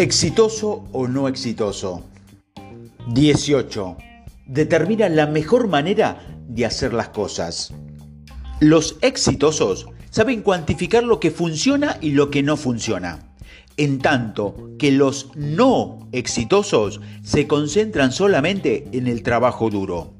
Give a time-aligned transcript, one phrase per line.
[0.00, 2.08] ¿Exitoso o no exitoso?
[3.08, 3.98] 18.
[4.46, 7.74] Determina la mejor manera de hacer las cosas.
[8.60, 13.34] Los exitosos saben cuantificar lo que funciona y lo que no funciona,
[13.76, 20.14] en tanto que los no exitosos se concentran solamente en el trabajo duro.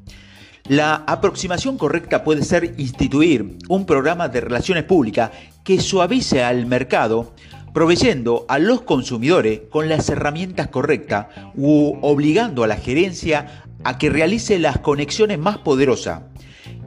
[0.69, 5.31] La aproximación correcta puede ser instituir un programa de relaciones públicas
[5.65, 7.33] que suavice al mercado
[7.73, 14.11] proveyendo a los consumidores con las herramientas correctas u obligando a la gerencia a que
[14.11, 16.23] realice las conexiones más poderosas,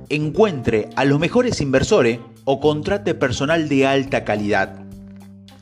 [0.09, 4.79] encuentre a los mejores inversores o contrate personal de alta calidad.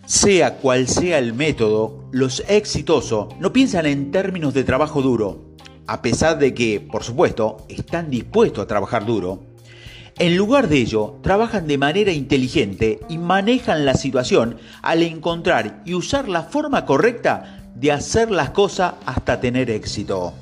[0.05, 5.51] Sea cual sea el método, los exitosos no piensan en términos de trabajo duro,
[5.87, 9.50] a pesar de que, por supuesto, están dispuestos a trabajar duro
[10.21, 15.95] en lugar de ello, trabajan de manera inteligente y manejan la situación al encontrar y
[15.95, 20.33] usar la forma correcta de hacer las cosas hasta tener éxito.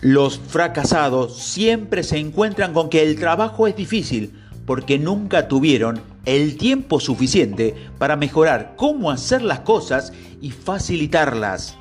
[0.00, 4.34] Los fracasados siempre se encuentran con que el trabajo es difícil
[4.66, 11.76] porque nunca tuvieron el tiempo suficiente para mejorar cómo hacer las cosas y facilitarlas.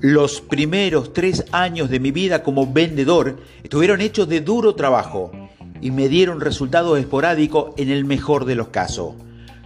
[0.00, 5.32] Los primeros tres años de mi vida como vendedor estuvieron hechos de duro trabajo
[5.80, 9.14] y me dieron resultados esporádicos en el mejor de los casos.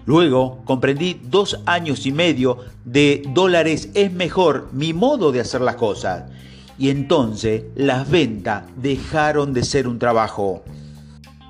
[0.05, 5.77] Luego comprendí dos años y medio de dólares es mejor mi modo de hacer las
[5.77, 6.24] cosas.
[6.78, 10.64] Y entonces las ventas dejaron de ser un trabajo.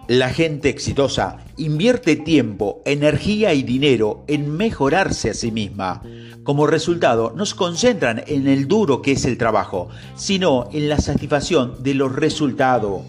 [0.08, 6.02] La gente exitosa invierte tiempo, energía y dinero en mejorarse a sí misma.
[6.42, 10.98] Como resultado, no se concentran en el duro que es el trabajo, sino en la
[10.98, 13.02] satisfacción de los resultados.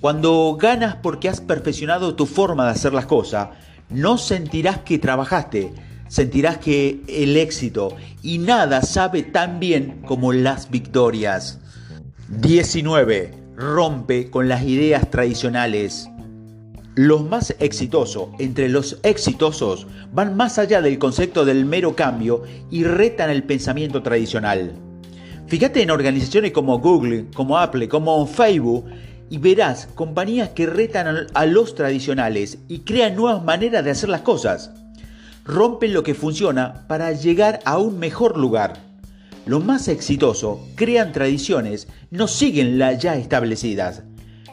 [0.00, 3.48] Cuando ganas porque has perfeccionado tu forma de hacer las cosas,
[3.88, 5.72] no sentirás que trabajaste,
[6.08, 11.60] sentirás que el éxito y nada sabe tan bien como las victorias.
[12.28, 13.32] 19.
[13.56, 16.08] Rompe con las ideas tradicionales.
[16.94, 22.84] Los más exitosos entre los exitosos van más allá del concepto del mero cambio y
[22.84, 24.72] retan el pensamiento tradicional.
[25.46, 28.86] Fíjate en organizaciones como Google, como Apple, como Facebook,
[29.30, 34.22] y verás compañías que retan a los tradicionales y crean nuevas maneras de hacer las
[34.22, 34.70] cosas.
[35.44, 38.74] Rompen lo que funciona para llegar a un mejor lugar.
[39.46, 44.02] Lo más exitoso crean tradiciones, no siguen las ya establecidas.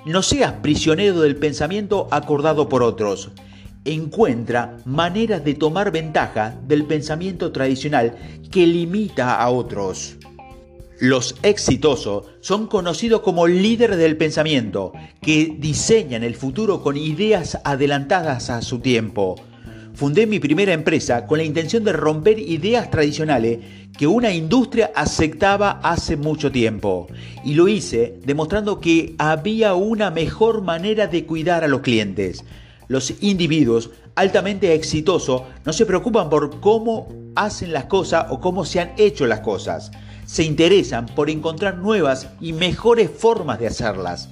[0.05, 3.31] No seas prisionero del pensamiento acordado por otros.
[3.85, 8.15] Encuentra maneras de tomar ventaja del pensamiento tradicional
[8.51, 10.17] que limita a otros.
[10.99, 18.51] Los exitosos son conocidos como líderes del pensamiento, que diseñan el futuro con ideas adelantadas
[18.51, 19.35] a su tiempo.
[19.95, 23.59] Fundé mi primera empresa con la intención de romper ideas tradicionales
[23.97, 27.07] que una industria aceptaba hace mucho tiempo.
[27.43, 32.43] Y lo hice demostrando que había una mejor manera de cuidar a los clientes.
[32.87, 38.79] Los individuos altamente exitosos no se preocupan por cómo hacen las cosas o cómo se
[38.79, 39.91] han hecho las cosas
[40.33, 44.29] se interesan por encontrar nuevas y mejores formas de hacerlas.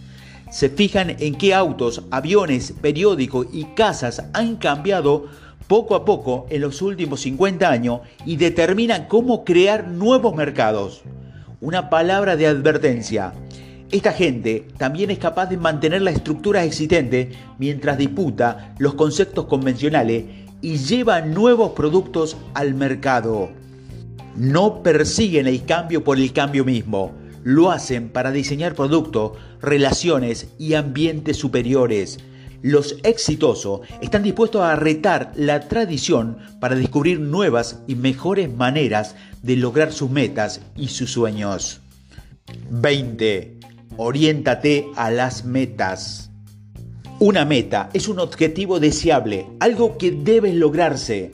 [0.50, 5.28] Se fijan en qué autos, aviones, periódicos y casas han cambiado
[5.68, 11.04] poco a poco en los últimos 50 años y determinan cómo crear nuevos mercados.
[11.60, 13.34] Una palabra de advertencia.
[13.92, 17.30] Esta gente también es capaz de mantener la estructura existente
[17.60, 20.26] mientras disputa los conceptos convencionales
[20.64, 23.61] y lleva nuevos productos al mercado
[24.36, 30.74] no persiguen el cambio por el cambio mismo, lo hacen para diseñar productos, relaciones y
[30.74, 32.20] ambientes superiores.
[32.62, 39.56] Los exitosos están dispuestos a retar la tradición para descubrir nuevas y mejores maneras de
[39.56, 41.82] lograr sus metas y sus sueños.
[42.70, 43.58] 20.
[43.98, 46.30] Oriéntate a las metas.
[47.20, 51.32] Una meta es un objetivo deseable, algo que debe lograrse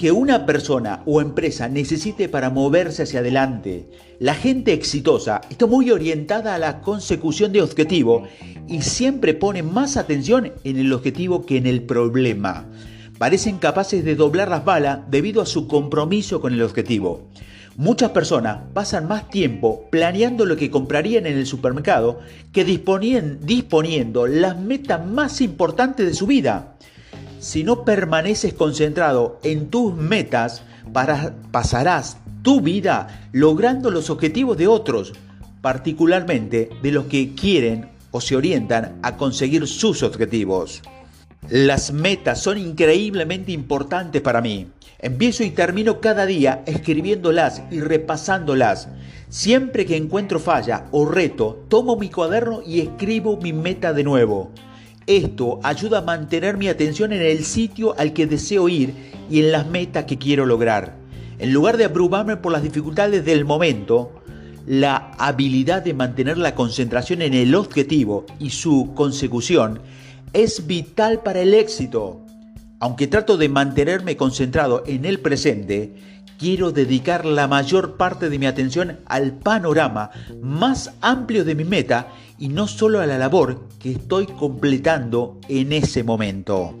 [0.00, 3.90] que una persona o empresa necesite para moverse hacia adelante.
[4.18, 8.26] La gente exitosa está muy orientada a la consecución de objetivo
[8.66, 12.64] y siempre pone más atención en el objetivo que en el problema.
[13.18, 17.28] Parecen capaces de doblar las balas debido a su compromiso con el objetivo.
[17.76, 22.20] Muchas personas pasan más tiempo planeando lo que comprarían en el supermercado
[22.54, 26.78] que disponiendo las metas más importantes de su vida
[27.40, 30.62] si no permaneces concentrado en tus metas,
[31.50, 35.14] pasarás tu vida logrando los objetivos de otros,
[35.62, 40.82] particularmente de los que quieren o se orientan a conseguir sus objetivos.
[41.48, 44.68] Las metas son increíblemente importantes para mí.
[44.98, 48.88] Empiezo y termino cada día escribiéndolas y repasándolas.
[49.30, 54.50] Siempre que encuentro falla o reto, tomo mi cuaderno y escribo mi meta de nuevo.
[55.10, 58.94] Esto ayuda a mantener mi atención en el sitio al que deseo ir
[59.28, 60.94] y en las metas que quiero lograr.
[61.40, 64.12] En lugar de abrumarme por las dificultades del momento,
[64.68, 69.80] la habilidad de mantener la concentración en el objetivo y su consecución
[70.32, 72.20] es vital para el éxito.
[72.78, 75.92] Aunque trato de mantenerme concentrado en el presente,
[76.38, 82.12] quiero dedicar la mayor parte de mi atención al panorama más amplio de mi meta
[82.40, 86.74] y no solo a la labor que estoy completando en ese momento.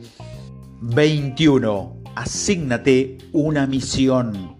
[0.80, 1.96] 21.
[2.16, 4.56] Asígnate una misión.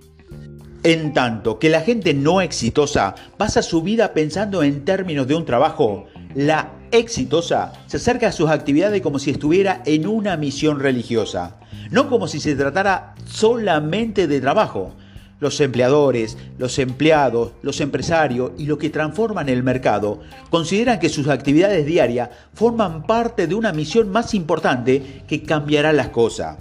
[0.82, 5.46] En tanto que la gente no exitosa pasa su vida pensando en términos de un
[5.46, 11.58] trabajo, la exitosa se acerca a sus actividades como si estuviera en una misión religiosa,
[11.90, 14.94] no como si se tratara solamente de trabajo.
[15.40, 20.20] Los empleadores, los empleados, los empresarios y los que transforman el mercado
[20.50, 26.10] consideran que sus actividades diarias forman parte de una misión más importante que cambiará las
[26.10, 26.58] cosas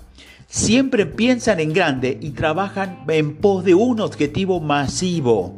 [0.50, 5.56] siempre piensan en grande y trabajan en pos de un objetivo masivo.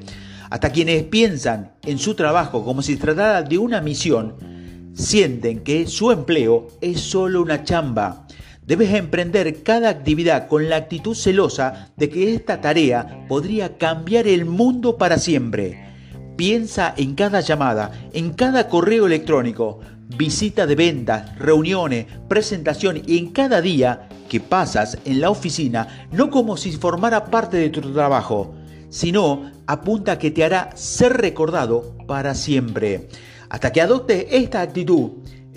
[0.49, 4.35] Hasta quienes piensan en su trabajo como si tratara de una misión,
[4.93, 8.27] sienten que su empleo es solo una chamba.
[8.65, 14.45] Debes emprender cada actividad con la actitud celosa de que esta tarea podría cambiar el
[14.45, 15.83] mundo para siempre.
[16.37, 19.79] Piensa en cada llamada, en cada correo electrónico,
[20.15, 26.29] visita de ventas, reuniones, presentación y en cada día que pasas en la oficina no
[26.29, 28.53] como si formara parte de tu trabajo,
[28.89, 33.09] sino apunta que te hará ser recordado para siempre.
[33.49, 35.11] Hasta que adoptes esta actitud,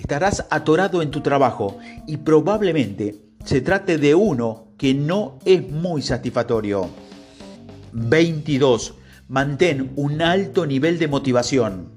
[0.05, 6.03] estarás atorado en tu trabajo y probablemente se trate de uno que no es muy
[6.03, 6.91] satisfactorio.
[7.93, 8.97] 22.
[9.29, 11.95] Mantén un alto nivel de motivación.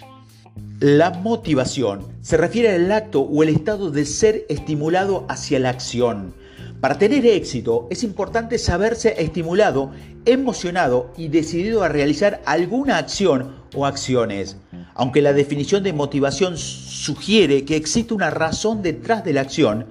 [0.80, 6.34] La motivación se refiere al acto o el estado de ser estimulado hacia la acción.
[6.80, 9.92] Para tener éxito es importante saberse estimulado,
[10.24, 14.58] emocionado y decidido a realizar alguna acción o acciones.
[14.96, 19.86] Aunque la definición de motivación sugiere que existe una razón detrás de la acción,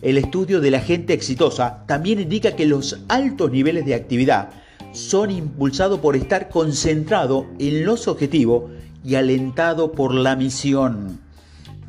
[0.00, 4.50] el estudio de la gente exitosa también indica que los altos niveles de actividad
[4.92, 8.70] son impulsados por estar concentrado en los objetivos
[9.04, 11.18] y alentado por la misión.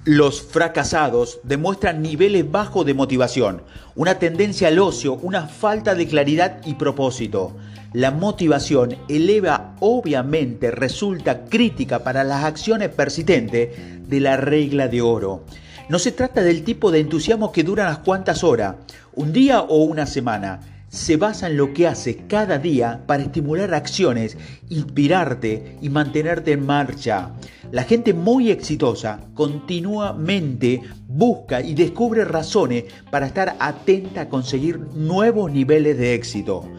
[0.06, 3.62] Los fracasados demuestran niveles bajos de motivación,
[3.96, 7.56] una tendencia al ocio, una falta de claridad y propósito.
[7.94, 15.46] La motivación eleva obviamente resulta crítica para las acciones persistentes de la regla de oro.
[15.88, 18.76] No se trata del tipo de entusiasmo que dura unas cuantas horas,
[19.14, 23.74] un día o una semana se basa en lo que hace cada día para estimular
[23.74, 24.38] acciones,
[24.70, 27.32] inspirarte y mantenerte en marcha.
[27.72, 35.52] La gente muy exitosa continuamente busca y descubre razones para estar atenta a conseguir nuevos
[35.52, 36.70] niveles de éxito.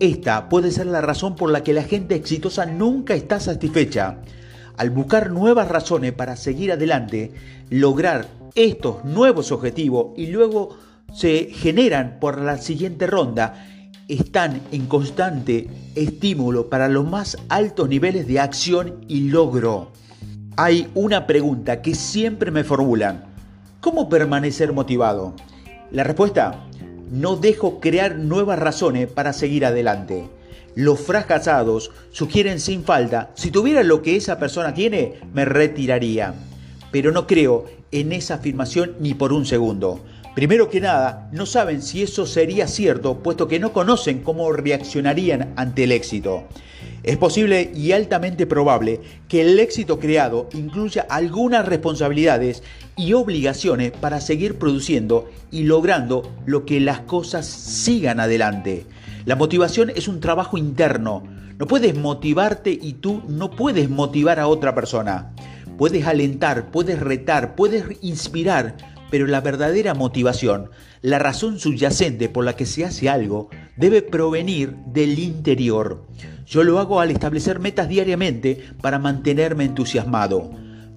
[0.00, 4.22] Esta puede ser la razón por la que la gente exitosa nunca está satisfecha.
[4.78, 7.32] Al buscar nuevas razones para seguir adelante,
[7.68, 13.66] lograr estos nuevos objetivos y luego se generan por la siguiente ronda
[14.08, 19.92] están en constante estímulo para los más altos niveles de acción y logro.
[20.56, 23.26] Hay una pregunta que siempre me formulan.
[23.80, 25.34] ¿Cómo permanecer motivado?
[25.90, 26.64] La respuesta,
[27.10, 30.28] no dejo crear nuevas razones para seguir adelante.
[30.74, 36.34] Los fracasados sugieren sin falta, si tuviera lo que esa persona tiene, me retiraría.
[36.90, 40.00] Pero no creo en esa afirmación ni por un segundo.
[40.38, 45.52] Primero que nada, no saben si eso sería cierto, puesto que no conocen cómo reaccionarían
[45.56, 46.44] ante el éxito.
[47.02, 52.62] Es posible y altamente probable que el éxito creado incluya algunas responsabilidades
[52.96, 58.86] y obligaciones para seguir produciendo y logrando lo que las cosas sigan adelante.
[59.24, 61.24] La motivación es un trabajo interno.
[61.58, 65.32] No puedes motivarte y tú no puedes motivar a otra persona.
[65.78, 68.76] Puedes alentar, puedes retar, puedes inspirar,
[69.10, 70.70] pero la verdadera motivación,
[71.02, 76.06] la razón subyacente por la que se hace algo, debe provenir del interior.
[76.46, 80.50] Yo lo hago al establecer metas diariamente para mantenerme entusiasmado.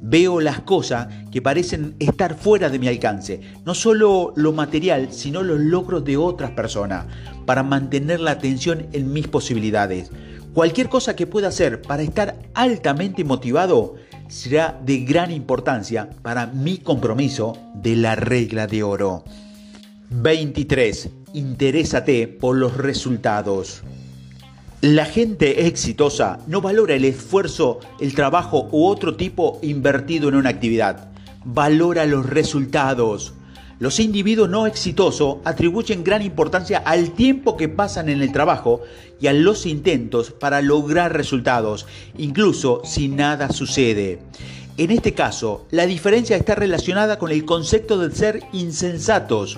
[0.03, 5.43] Veo las cosas que parecen estar fuera de mi alcance, no solo lo material, sino
[5.43, 7.05] los logros de otras personas,
[7.45, 10.09] para mantener la atención en mis posibilidades.
[10.53, 13.95] Cualquier cosa que pueda hacer para estar altamente motivado
[14.31, 19.25] será de gran importancia para mi compromiso de la regla de oro.
[20.09, 21.09] 23.
[21.33, 23.83] Interésate por los resultados.
[24.79, 30.49] La gente exitosa no valora el esfuerzo, el trabajo u otro tipo invertido en una
[30.49, 31.11] actividad.
[31.43, 33.33] Valora los resultados.
[33.81, 38.81] Los individuos no exitosos atribuyen gran importancia al tiempo que pasan en el trabajo
[39.19, 44.19] y a los intentos para lograr resultados, incluso si nada sucede.
[44.77, 49.57] En este caso, la diferencia está relacionada con el concepto de ser insensatos.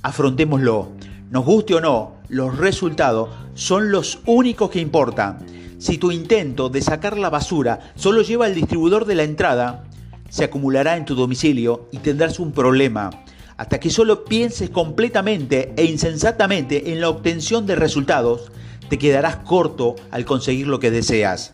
[0.00, 0.92] Afrontémoslo.
[1.32, 5.44] Nos guste o no, los resultados son los únicos que importan.
[5.78, 9.82] Si tu intento de sacar la basura solo lleva al distribuidor de la entrada,
[10.28, 13.10] se acumulará en tu domicilio y tendrás un problema.
[13.56, 18.52] Hasta que solo pienses completamente e insensatamente en la obtención de resultados,
[18.88, 21.52] te quedarás corto al conseguir lo que deseas.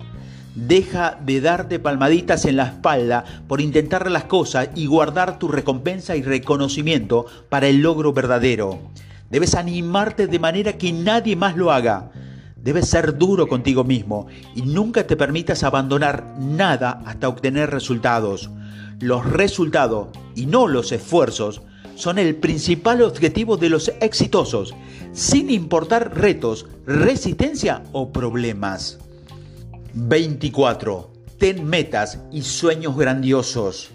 [0.55, 6.17] Deja de darte palmaditas en la espalda por intentar las cosas y guardar tu recompensa
[6.17, 8.79] y reconocimiento para el logro verdadero.
[9.31, 12.11] Debes animarte de manera que nadie más lo haga.
[12.57, 18.51] Debes ser duro contigo mismo y nunca te permitas abandonar nada hasta obtener resultados.
[19.01, 21.63] Los resultados y no los esfuerzos
[21.95, 24.75] son el principal objetivo de los exitosos,
[25.13, 28.99] sin importar retos, resistencia o problemas.
[29.95, 31.11] 24.
[31.39, 33.91] Ten metas y sueños grandiosos.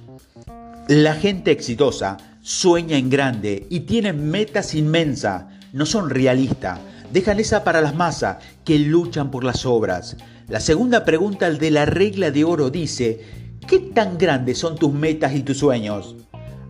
[0.88, 5.46] La gente exitosa sueña en grande y tienen metas inmensas.
[5.74, 6.80] No son realistas.
[7.12, 10.18] Dejan esa para las masas que luchan por las obras.
[10.48, 13.20] La segunda pregunta, el de la regla de oro, dice,
[13.68, 16.16] ¿qué tan grandes son tus metas y tus sueños?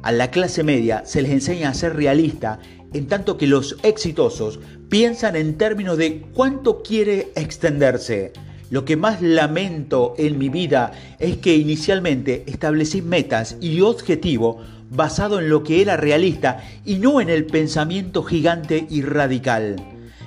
[0.08, 2.60] A la clase media se les enseña a ser realista,
[2.94, 8.32] en tanto que los exitosos piensan en términos de cuánto quiere extenderse.
[8.70, 15.42] Lo que más lamento en mi vida es que inicialmente establecí metas y objetivos basado
[15.42, 19.76] en lo que era realista y no en el pensamiento gigante y radical.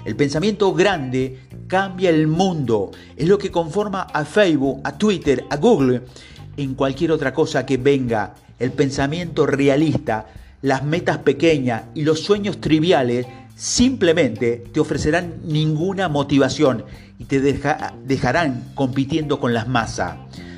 [0.04, 5.56] El pensamiento grande cambia el mundo, es lo que conforma a Facebook, a Twitter, a
[5.56, 6.02] Google,
[6.58, 8.34] en cualquier otra cosa que venga.
[8.60, 10.26] El pensamiento realista,
[10.60, 13.26] las metas pequeñas y los sueños triviales
[13.56, 16.84] simplemente te ofrecerán ninguna motivación
[17.18, 20.16] y te dejarán compitiendo con las masas.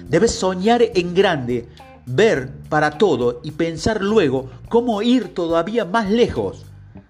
[0.08, 1.68] Debes soñar en grande,
[2.04, 6.66] ver para todo y pensar luego cómo ir todavía más lejos.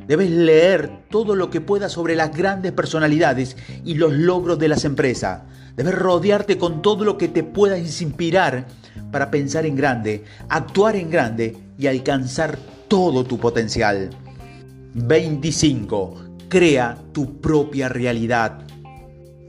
[0.07, 4.85] Debes leer todo lo que puedas sobre las grandes personalidades y los logros de las
[4.85, 5.41] empresas.
[5.75, 8.67] Debes rodearte con todo lo que te pueda inspirar
[9.11, 12.59] para pensar en grande, actuar en grande y alcanzar
[12.89, 14.11] todo tu potencial.
[14.95, 16.15] 25.
[16.49, 18.61] Crea tu propia realidad.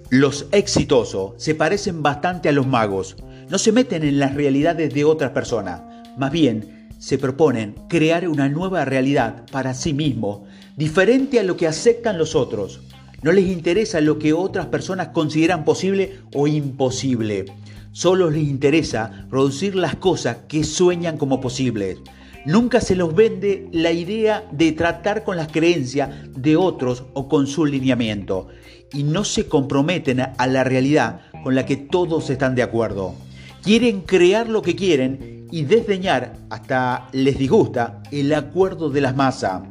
[0.10, 3.18] Los exitosos se parecen bastante a los magos
[3.50, 5.82] no se meten en las realidades de otras personas,
[6.18, 10.42] más bien se proponen crear una nueva realidad para sí mismos,
[10.78, 12.82] diferente a lo que aceptan los otros.
[13.22, 17.46] No les interesa lo que otras personas consideran posible o imposible.
[17.94, 22.00] Solo les interesa producir las cosas que sueñan como posibles.
[22.44, 27.46] Nunca se los vende la idea de tratar con las creencias de otros o con
[27.46, 28.48] su lineamiento.
[28.92, 33.14] Y no se comprometen a la realidad con la que todos están de acuerdo.
[33.62, 39.62] Quieren crear lo que quieren y desdeñar, hasta les disgusta, el acuerdo de las masas.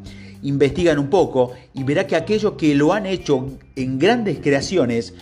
[0.42, 5.12] Investigan un poco y verá que aquellos que lo han hecho en grandes creaciones,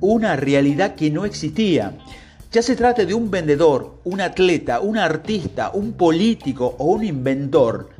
[0.00, 1.98] una realidad que no existía.
[2.52, 7.90] Ya se trate de un vendedor, un atleta, un artista, un político o un inventor.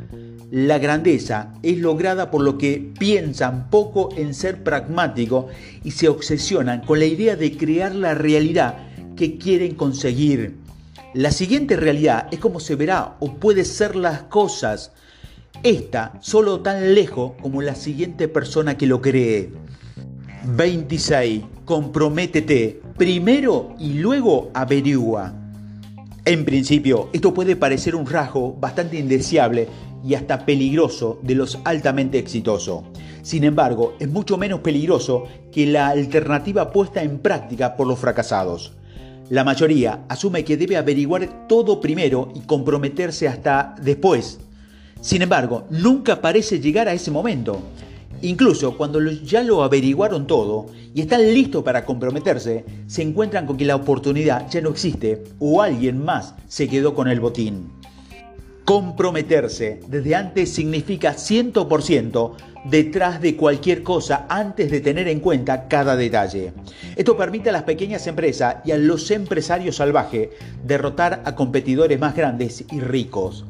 [0.50, 5.48] La grandeza es lograda por lo que piensan poco en ser pragmático
[5.82, 8.78] y se obsesionan con la idea de crear la realidad
[9.16, 10.54] que quieren conseguir.
[11.12, 14.92] La siguiente realidad es como se verá o puede ser las cosas.
[15.62, 19.50] Esta solo tan lejos como la siguiente persona que lo cree.
[20.46, 21.42] 26.
[21.64, 25.34] Comprométete primero y luego averigua.
[26.24, 29.68] En principio, esto puede parecer un rasgo bastante indeseable
[30.04, 32.84] y hasta peligroso de los altamente exitosos.
[33.22, 38.72] Sin embargo, es mucho menos peligroso que la alternativa puesta en práctica por los fracasados.
[39.30, 44.38] La mayoría asume que debe averiguar todo primero y comprometerse hasta después.
[45.00, 47.60] Sin embargo, nunca parece llegar a ese momento.
[48.22, 53.64] Incluso cuando ya lo averiguaron todo y están listos para comprometerse, se encuentran con que
[53.64, 57.70] la oportunidad ya no existe o alguien más se quedó con el botín.
[58.64, 65.94] Comprometerse desde antes significa 100% detrás de cualquier cosa antes de tener en cuenta cada
[65.94, 66.52] detalle.
[66.96, 70.30] Esto permite a las pequeñas empresas y a los empresarios salvajes
[70.64, 73.44] derrotar a competidores más grandes y ricos.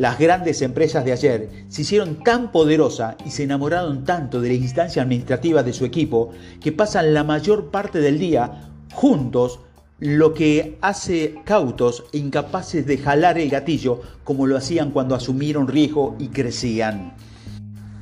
[0.00, 4.54] Las grandes empresas de ayer se hicieron tan poderosas y se enamoraron tanto de la
[4.54, 6.30] instancia administrativa de su equipo
[6.62, 9.60] que pasan la mayor parte del día juntos,
[9.98, 15.68] lo que hace cautos e incapaces de jalar el gatillo como lo hacían cuando asumieron
[15.68, 17.12] riesgo y crecían.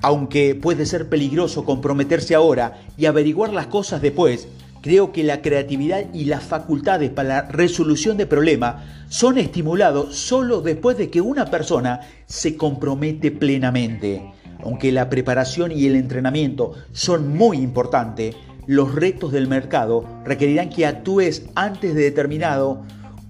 [0.00, 4.46] Aunque puede ser peligroso comprometerse ahora y averiguar las cosas después,
[4.82, 10.60] creo que la creatividad y las facultades para la resolución de problemas son estimulados solo
[10.60, 14.32] después de que una persona se compromete plenamente.
[14.62, 18.34] Aunque la preparación y el entrenamiento son muy importantes,
[18.66, 22.82] los retos del mercado requerirán que actúes antes de determinado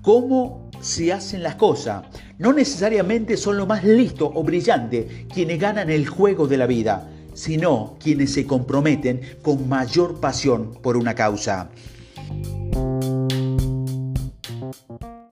[0.02, 2.04] cómo se hacen las cosas.
[2.38, 7.08] No necesariamente son los más listos o brillantes quienes ganan el juego de la vida,
[7.38, 11.70] sino quienes se comprometen con mayor pasión por una causa.